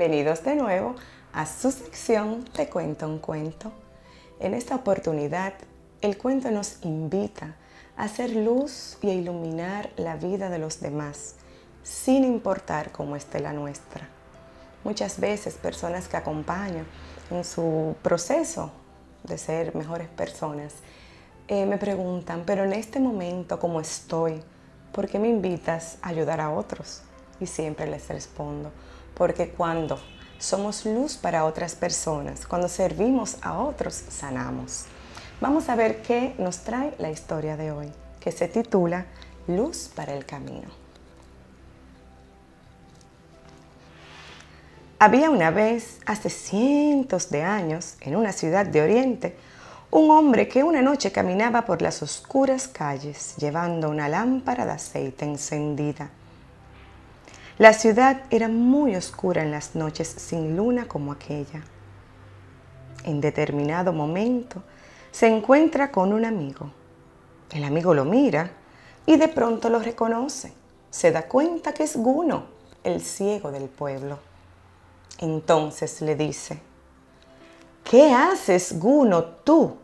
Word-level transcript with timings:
bienvenidos 0.00 0.42
de 0.44 0.56
nuevo 0.56 0.94
a 1.34 1.44
su 1.44 1.70
sección 1.70 2.46
Te 2.54 2.70
cuento 2.70 3.06
un 3.06 3.18
cuento. 3.18 3.70
En 4.38 4.54
esta 4.54 4.74
oportunidad, 4.74 5.52
el 6.00 6.16
cuento 6.16 6.50
nos 6.50 6.82
invita 6.86 7.56
a 7.98 8.04
hacer 8.04 8.34
luz 8.34 8.96
y 9.02 9.10
a 9.10 9.12
iluminar 9.12 9.90
la 9.98 10.16
vida 10.16 10.48
de 10.48 10.58
los 10.58 10.80
demás, 10.80 11.34
sin 11.82 12.24
importar 12.24 12.92
cómo 12.92 13.14
esté 13.14 13.40
la 13.40 13.52
nuestra. 13.52 14.08
Muchas 14.84 15.20
veces 15.20 15.56
personas 15.56 16.08
que 16.08 16.16
acompaño 16.16 16.86
en 17.30 17.44
su 17.44 17.94
proceso 18.00 18.72
de 19.24 19.36
ser 19.36 19.74
mejores 19.74 20.08
personas 20.08 20.76
eh, 21.46 21.66
me 21.66 21.76
preguntan, 21.76 22.44
pero 22.46 22.64
en 22.64 22.72
este 22.72 23.00
momento, 23.00 23.58
¿cómo 23.58 23.82
estoy? 23.82 24.40
¿Por 24.92 25.08
qué 25.08 25.18
me 25.18 25.28
invitas 25.28 25.98
a 26.00 26.08
ayudar 26.08 26.40
a 26.40 26.48
otros? 26.48 27.02
Y 27.38 27.46
siempre 27.46 27.86
les 27.86 28.08
respondo, 28.08 28.70
porque 29.20 29.50
cuando 29.50 29.98
somos 30.38 30.86
luz 30.86 31.18
para 31.18 31.44
otras 31.44 31.74
personas, 31.74 32.46
cuando 32.46 32.68
servimos 32.68 33.36
a 33.42 33.58
otros, 33.58 33.92
sanamos. 34.08 34.86
Vamos 35.42 35.68
a 35.68 35.76
ver 35.76 36.00
qué 36.00 36.34
nos 36.38 36.60
trae 36.60 36.94
la 36.98 37.10
historia 37.10 37.58
de 37.58 37.70
hoy, 37.70 37.92
que 38.18 38.32
se 38.32 38.48
titula 38.48 39.04
Luz 39.46 39.90
para 39.94 40.14
el 40.14 40.24
Camino. 40.24 40.70
Había 44.98 45.28
una 45.28 45.50
vez, 45.50 45.98
hace 46.06 46.30
cientos 46.30 47.28
de 47.28 47.42
años, 47.42 47.96
en 48.00 48.16
una 48.16 48.32
ciudad 48.32 48.64
de 48.64 48.80
Oriente, 48.80 49.36
un 49.90 50.10
hombre 50.10 50.48
que 50.48 50.64
una 50.64 50.80
noche 50.80 51.12
caminaba 51.12 51.66
por 51.66 51.82
las 51.82 52.02
oscuras 52.02 52.68
calles 52.68 53.36
llevando 53.36 53.90
una 53.90 54.08
lámpara 54.08 54.64
de 54.64 54.72
aceite 54.72 55.26
encendida. 55.26 56.08
La 57.60 57.74
ciudad 57.74 58.22
era 58.30 58.48
muy 58.48 58.96
oscura 58.96 59.42
en 59.42 59.50
las 59.50 59.74
noches 59.74 60.08
sin 60.08 60.56
luna 60.56 60.88
como 60.88 61.12
aquella. 61.12 61.62
En 63.04 63.20
determinado 63.20 63.92
momento 63.92 64.62
se 65.10 65.26
encuentra 65.26 65.92
con 65.92 66.14
un 66.14 66.24
amigo. 66.24 66.70
El 67.50 67.64
amigo 67.64 67.92
lo 67.92 68.06
mira 68.06 68.50
y 69.04 69.18
de 69.18 69.28
pronto 69.28 69.68
lo 69.68 69.78
reconoce. 69.78 70.54
Se 70.88 71.12
da 71.12 71.28
cuenta 71.28 71.74
que 71.74 71.82
es 71.82 71.98
Guno, 71.98 72.44
el 72.82 73.02
ciego 73.02 73.52
del 73.52 73.68
pueblo. 73.68 74.20
Entonces 75.18 76.00
le 76.00 76.16
dice, 76.16 76.58
¿qué 77.84 78.10
haces, 78.10 78.80
Guno, 78.80 79.22
tú, 79.22 79.76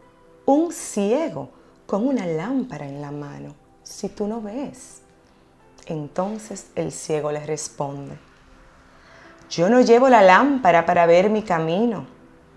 un 0.47 0.72
ciego, 0.72 1.50
con 1.86 2.08
una 2.08 2.24
lámpara 2.24 2.88
en 2.88 3.02
la 3.02 3.10
mano, 3.10 3.54
si 3.82 4.08
tú 4.08 4.27
no 4.27 4.41
ves? 4.41 5.02
Entonces 5.86 6.66
el 6.74 6.90
ciego 6.92 7.30
le 7.30 7.46
responde, 7.46 8.18
yo 9.48 9.70
no 9.70 9.80
llevo 9.80 10.08
la 10.08 10.22
lámpara 10.22 10.84
para 10.84 11.06
ver 11.06 11.30
mi 11.30 11.42
camino. 11.42 12.06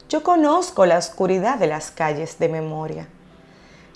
Yo 0.10 0.24
conozco 0.24 0.88
la 0.88 0.98
oscuridad 0.98 1.60
de 1.60 1.68
las 1.68 1.92
calles 1.92 2.40
de 2.40 2.50
memoria. 2.50 3.08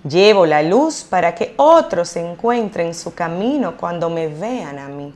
Llevo 0.08 0.46
la 0.46 0.62
luz 0.62 1.04
para 1.04 1.34
que 1.34 1.56
otros 1.58 2.16
encuentren 2.16 2.94
su 2.94 3.16
camino 3.16 3.78
cuando 3.78 4.12
me 4.12 4.28
vean 4.28 4.78
a 4.78 4.88
mí. 4.88 5.14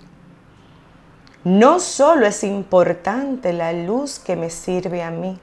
No 1.43 1.79
solo 1.79 2.25
es 2.25 2.43
importante 2.43 3.53
la 3.53 3.71
luz 3.73 4.17
que 4.17 4.35
me 4.35 4.49
sirve 4.49 5.03
a 5.03 5.11
mí, 5.11 5.39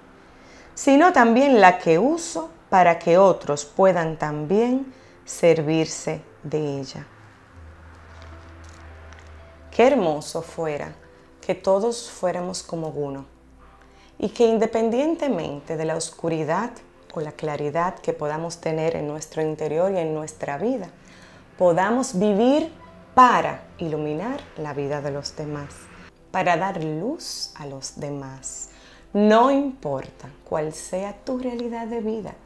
sino 0.75 1.13
también 1.13 1.61
la 1.61 1.79
que 1.79 1.99
uso 1.99 2.51
para 2.69 2.99
que 2.99 3.17
otros 3.17 3.65
puedan 3.65 4.17
también 4.17 4.93
servirse 5.25 6.21
de 6.43 6.81
ella. 6.81 7.07
Qué 9.75 9.89
hermoso 9.89 10.41
fuera 10.41 10.95
que 11.45 11.57
todos 11.57 12.09
fuéramos 12.09 12.63
como 12.63 12.91
uno 12.91 13.27
y 14.21 14.29
que 14.29 14.47
independientemente 14.47 15.77
de 15.77 15.85
la 15.85 15.97
oscuridad 15.97 16.71
o 17.13 17.21
la 17.21 17.33
claridad 17.33 17.97
que 17.97 18.13
podamos 18.13 18.59
tener 18.61 18.95
en 18.95 19.09
nuestro 19.09 19.43
interior 19.43 19.91
y 19.91 19.99
en 19.99 20.15
nuestra 20.15 20.59
vida, 20.59 20.91
podamos 21.59 22.17
vivir 22.21 22.71
para 23.17 23.65
iluminar 23.79 24.41
la 24.59 24.75
vida 24.75 25.01
de 25.01 25.11
los 25.11 25.35
demás, 25.35 25.75
para 26.31 26.57
dar 26.57 26.85
luz 26.85 27.51
a 27.57 27.67
los 27.67 27.99
demás. 27.99 28.69
No 29.13 29.51
importa 29.51 30.31
cuál 30.45 30.73
sea 30.73 31.17
tu 31.25 31.37
realidad 31.37 31.89
de 31.89 32.01
vida, 32.01 32.37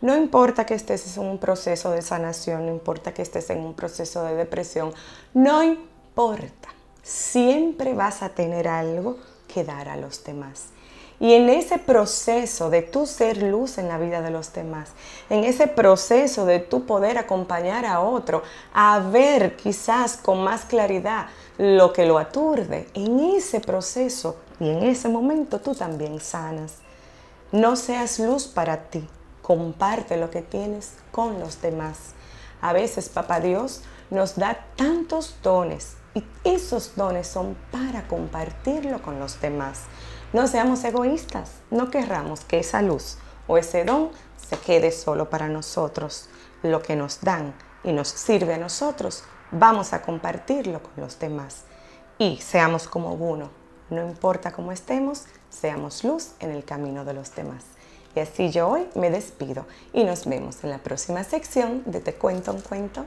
no 0.00 0.16
importa 0.16 0.66
que 0.66 0.74
estés 0.74 1.16
en 1.16 1.26
un 1.26 1.38
proceso 1.38 1.92
de 1.92 2.02
sanación, 2.02 2.66
no 2.66 2.72
importa 2.72 3.14
que 3.14 3.22
estés 3.22 3.50
en 3.50 3.60
un 3.60 3.74
proceso 3.74 4.24
de 4.24 4.34
depresión, 4.34 4.92
no 5.32 5.62
importa 5.62 5.91
siempre 7.02 7.94
vas 7.94 8.22
a 8.22 8.30
tener 8.30 8.68
algo 8.68 9.18
que 9.52 9.64
dar 9.64 9.88
a 9.88 9.96
los 9.96 10.24
demás. 10.24 10.66
Y 11.20 11.34
en 11.34 11.48
ese 11.50 11.78
proceso 11.78 12.68
de 12.68 12.82
tú 12.82 13.06
ser 13.06 13.42
luz 13.42 13.78
en 13.78 13.88
la 13.88 13.98
vida 13.98 14.22
de 14.22 14.30
los 14.30 14.52
demás, 14.52 14.90
en 15.30 15.44
ese 15.44 15.68
proceso 15.68 16.46
de 16.46 16.58
tú 16.58 16.84
poder 16.84 17.16
acompañar 17.16 17.86
a 17.86 18.00
otro 18.00 18.42
a 18.74 18.98
ver 18.98 19.54
quizás 19.56 20.16
con 20.16 20.42
más 20.42 20.64
claridad 20.64 21.28
lo 21.58 21.92
que 21.92 22.06
lo 22.06 22.18
aturde, 22.18 22.88
en 22.94 23.20
ese 23.20 23.60
proceso 23.60 24.36
y 24.58 24.68
en 24.68 24.82
ese 24.82 25.08
momento 25.08 25.60
tú 25.60 25.74
también 25.74 26.18
sanas. 26.18 26.78
No 27.52 27.76
seas 27.76 28.18
luz 28.18 28.48
para 28.48 28.88
ti, 28.90 29.06
comparte 29.42 30.16
lo 30.16 30.28
que 30.30 30.42
tienes 30.42 30.94
con 31.12 31.38
los 31.38 31.60
demás. 31.60 32.14
A 32.60 32.72
veces, 32.72 33.08
papá 33.08 33.38
Dios 33.38 33.82
nos 34.10 34.36
da 34.36 34.66
tantos 34.76 35.36
dones 35.42 35.96
y 36.14 36.24
esos 36.44 36.94
dones 36.96 37.26
son 37.26 37.56
para 37.70 38.06
compartirlo 38.06 39.00
con 39.02 39.18
los 39.18 39.40
demás. 39.40 39.82
No 40.32 40.46
seamos 40.46 40.84
egoístas, 40.84 41.50
no 41.70 41.90
querramos 41.90 42.40
que 42.44 42.58
esa 42.58 42.82
luz 42.82 43.18
o 43.46 43.58
ese 43.58 43.84
don 43.84 44.10
se 44.36 44.56
quede 44.58 44.92
solo 44.92 45.30
para 45.30 45.48
nosotros. 45.48 46.28
Lo 46.62 46.82
que 46.82 46.96
nos 46.96 47.20
dan 47.20 47.54
y 47.84 47.92
nos 47.92 48.08
sirve 48.08 48.54
a 48.54 48.58
nosotros, 48.58 49.24
vamos 49.50 49.92
a 49.92 50.02
compartirlo 50.02 50.82
con 50.82 50.92
los 50.96 51.18
demás. 51.18 51.64
Y 52.18 52.38
seamos 52.38 52.86
como 52.86 53.14
uno, 53.14 53.50
no 53.90 54.02
importa 54.02 54.52
cómo 54.52 54.72
estemos, 54.72 55.24
seamos 55.50 56.04
luz 56.04 56.32
en 56.40 56.50
el 56.50 56.64
camino 56.64 57.04
de 57.04 57.14
los 57.14 57.34
demás. 57.34 57.64
Y 58.14 58.20
así 58.20 58.50
yo 58.50 58.68
hoy 58.68 58.86
me 58.94 59.10
despido 59.10 59.66
y 59.92 60.04
nos 60.04 60.26
vemos 60.26 60.62
en 60.64 60.70
la 60.70 60.78
próxima 60.78 61.24
sección 61.24 61.82
de 61.86 62.00
Te 62.00 62.14
cuento 62.14 62.52
un 62.52 62.60
cuento 62.60 63.06